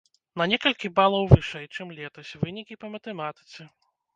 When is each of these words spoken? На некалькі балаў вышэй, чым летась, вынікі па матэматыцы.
На 0.41 0.45
некалькі 0.53 0.91
балаў 0.99 1.29
вышэй, 1.33 1.65
чым 1.75 1.93
летась, 1.99 2.35
вынікі 2.45 2.81
па 2.85 2.93
матэматыцы. 2.95 3.61